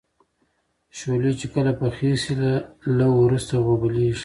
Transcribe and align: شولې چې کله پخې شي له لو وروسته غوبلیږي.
شولې 0.97 1.31
چې 1.39 1.47
کله 1.53 1.71
پخې 1.79 2.11
شي 2.23 2.33
له 2.43 2.51
لو 2.97 3.09
وروسته 3.25 3.53
غوبلیږي. 3.65 4.19